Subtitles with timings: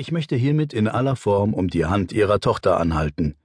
[0.00, 3.36] Ich möchte hiermit in aller Form um die Hand Ihrer Tochter anhalten.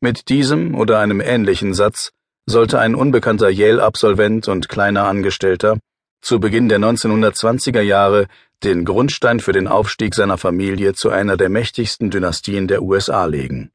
[0.00, 2.10] Mit diesem oder einem ähnlichen Satz
[2.46, 5.78] sollte ein unbekannter Yale-Absolvent und kleiner Angestellter
[6.20, 8.26] zu Beginn der 1920er Jahre
[8.64, 13.70] den Grundstein für den Aufstieg seiner Familie zu einer der mächtigsten Dynastien der USA legen.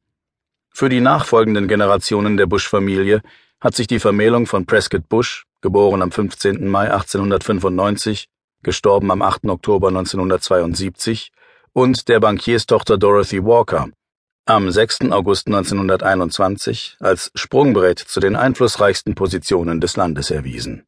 [0.69, 3.21] Für die nachfolgenden Generationen der Bush-Familie
[3.61, 6.67] hat sich die Vermählung von Prescott Bush, geboren am 15.
[6.67, 8.27] Mai 1895,
[8.61, 9.45] gestorben am 8.
[9.45, 11.31] Oktober 1972,
[11.77, 13.89] und der Bankierstochter Dorothy Walker
[14.47, 15.11] am 6.
[15.11, 20.87] August 1921 als Sprungbrett zu den einflussreichsten Positionen des Landes erwiesen.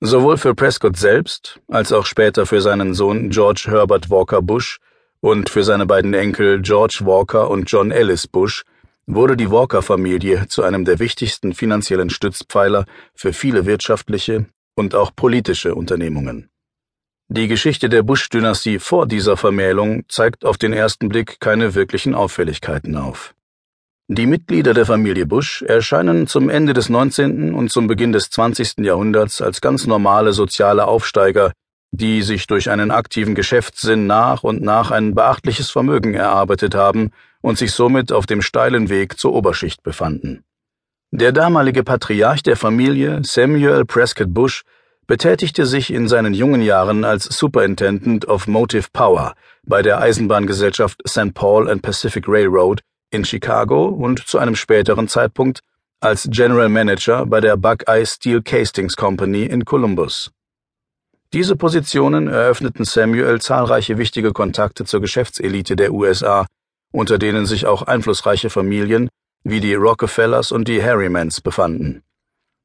[0.00, 4.80] Sowohl für Prescott selbst als auch später für seinen Sohn George Herbert Walker Bush
[5.20, 8.64] und für seine beiden Enkel George Walker und John Ellis Bush
[9.06, 12.84] wurde die Walker-Familie zu einem der wichtigsten finanziellen Stützpfeiler
[13.14, 16.50] für viele wirtschaftliche und auch politische Unternehmungen.
[17.28, 22.96] Die Geschichte der Bush-Dynastie vor dieser Vermählung zeigt auf den ersten Blick keine wirklichen Auffälligkeiten
[22.96, 23.34] auf.
[24.06, 27.52] Die Mitglieder der Familie Bush erscheinen zum Ende des 19.
[27.52, 28.78] und zum Beginn des 20.
[28.78, 31.50] Jahrhunderts als ganz normale soziale Aufsteiger,
[31.90, 37.58] die sich durch einen aktiven Geschäftssinn nach und nach ein beachtliches Vermögen erarbeitet haben und
[37.58, 40.44] sich somit auf dem steilen Weg zur Oberschicht befanden.
[41.10, 44.62] Der damalige Patriarch der Familie, Samuel Prescott Bush,
[45.06, 51.34] betätigte sich in seinen jungen Jahren als Superintendent of Motive Power bei der Eisenbahngesellschaft St.
[51.34, 55.60] Paul and Pacific Railroad in Chicago und zu einem späteren Zeitpunkt
[56.00, 60.30] als General Manager bei der Buckeye Steel Castings Company in Columbus.
[61.32, 66.46] Diese Positionen eröffneten Samuel zahlreiche wichtige Kontakte zur Geschäftselite der USA,
[66.92, 69.08] unter denen sich auch einflussreiche Familien
[69.42, 72.02] wie die Rockefellers und die Harrymans befanden.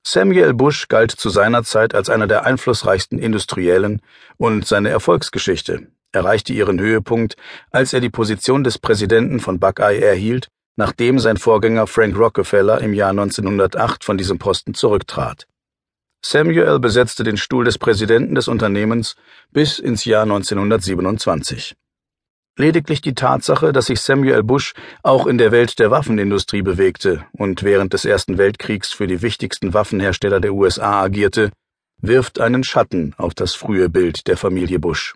[0.04, 4.02] Samuel Bush galt zu seiner Zeit als einer der einflussreichsten Industriellen
[4.38, 7.36] und seine Erfolgsgeschichte erreichte ihren Höhepunkt,
[7.72, 12.94] als er die Position des Präsidenten von Buckeye erhielt, nachdem sein Vorgänger Frank Rockefeller im
[12.94, 15.48] Jahr 1908 von diesem Posten zurücktrat.
[16.24, 19.16] Samuel besetzte den Stuhl des Präsidenten des Unternehmens
[19.52, 21.76] bis ins Jahr 1927.
[22.58, 24.74] Lediglich die Tatsache, dass sich Samuel Bush
[25.04, 29.74] auch in der Welt der Waffenindustrie bewegte und während des Ersten Weltkriegs für die wichtigsten
[29.74, 31.52] Waffenhersteller der USA agierte,
[32.02, 35.16] wirft einen Schatten auf das frühe Bild der Familie Bush.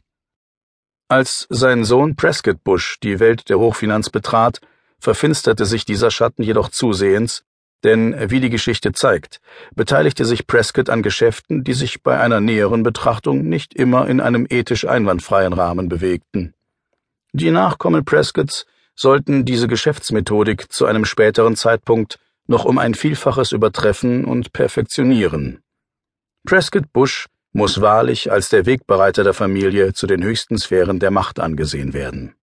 [1.10, 4.62] Als sein Sohn Prescott Bush die Welt der Hochfinanz betrat,
[4.98, 7.44] verfinsterte sich dieser Schatten jedoch zusehends,
[7.84, 9.42] denn wie die Geschichte zeigt,
[9.76, 14.48] beteiligte sich Prescott an Geschäften, die sich bei einer näheren Betrachtung nicht immer in einem
[14.50, 16.56] ethisch einwandfreien Rahmen bewegten.
[17.38, 18.66] Die Nachkommen Prescotts
[18.96, 25.62] sollten diese Geschäftsmethodik zu einem späteren Zeitpunkt noch um ein Vielfaches übertreffen und perfektionieren.
[26.48, 31.42] Prescott Bush muss wahrlich als der Wegbereiter der Familie zu den höchsten Sphären der Macht
[31.42, 32.36] angesehen werden.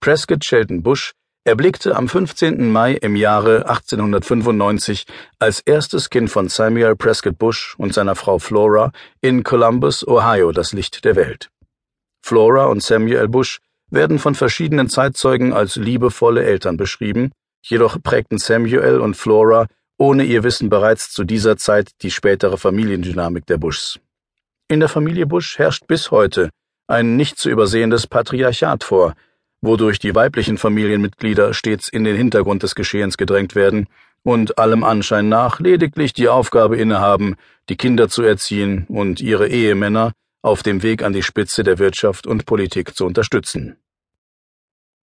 [0.00, 1.12] Prescott Sheldon Bush
[1.44, 2.72] erblickte am 15.
[2.72, 5.04] Mai im Jahre 1895
[5.38, 10.72] als erstes Kind von Samuel Prescott Bush und seiner Frau Flora in Columbus, Ohio, das
[10.72, 11.50] Licht der Welt.
[12.26, 17.30] Flora und Samuel Bush werden von verschiedenen Zeitzeugen als liebevolle Eltern beschrieben,
[17.62, 23.46] jedoch prägten Samuel und Flora ohne ihr Wissen bereits zu dieser Zeit die spätere Familiendynamik
[23.46, 24.00] der Bushs.
[24.66, 26.50] In der Familie Bush herrscht bis heute
[26.88, 29.14] ein nicht zu übersehendes Patriarchat vor,
[29.60, 33.86] wodurch die weiblichen Familienmitglieder stets in den Hintergrund des Geschehens gedrängt werden
[34.24, 37.36] und allem Anschein nach lediglich die Aufgabe innehaben,
[37.68, 40.12] die Kinder zu erziehen und ihre Ehemänner
[40.42, 43.76] auf dem Weg an die Spitze der Wirtschaft und Politik zu unterstützen.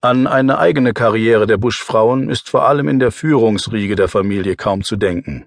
[0.00, 4.84] An eine eigene Karriere der Bush-Frauen ist vor allem in der Führungsriege der Familie kaum
[4.84, 5.46] zu denken.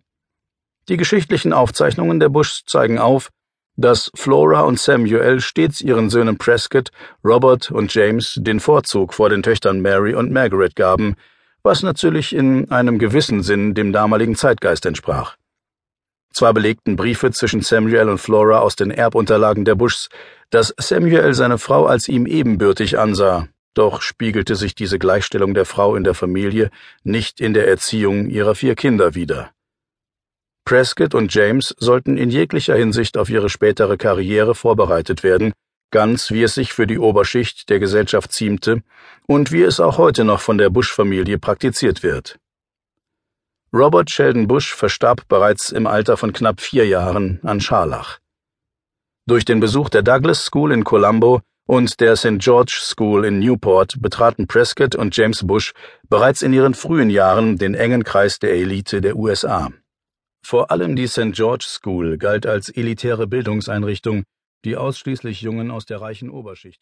[0.90, 3.30] Die geschichtlichen Aufzeichnungen der Bushs zeigen auf,
[3.78, 6.92] dass Flora und Samuel stets ihren Söhnen Prescott,
[7.24, 11.16] Robert und James den Vorzug vor den Töchtern Mary und Margaret gaben,
[11.64, 15.38] was natürlich in einem gewissen Sinn dem damaligen Zeitgeist entsprach.
[16.34, 20.10] Zwar belegten Briefe zwischen Samuel und Flora aus den Erbunterlagen der Bushs,
[20.50, 25.96] dass Samuel seine Frau als ihm ebenbürtig ansah, doch spiegelte sich diese Gleichstellung der Frau
[25.96, 26.70] in der Familie
[27.04, 29.52] nicht in der Erziehung ihrer vier Kinder wider.
[30.66, 35.54] Prescott und James sollten in jeglicher Hinsicht auf ihre spätere Karriere vorbereitet werden,
[35.92, 38.82] ganz wie es sich für die Oberschicht der Gesellschaft ziemte
[39.28, 42.38] und wie es auch heute noch von der Bush-Familie praktiziert wird.
[43.74, 48.20] Robert Sheldon Bush verstarb bereits im Alter von knapp vier Jahren an Scharlach.
[49.28, 52.40] Durch den Besuch der Douglas School in Colombo und der St.
[52.40, 55.72] George School in Newport betraten Prescott und James Bush
[56.10, 59.72] bereits in ihren frühen Jahren den engen Kreis der Elite der USA.
[60.46, 61.32] Vor allem die St.
[61.32, 64.24] George School galt als elitäre Bildungseinrichtung,
[64.66, 66.80] die ausschließlich Jungen aus der reichen Oberschicht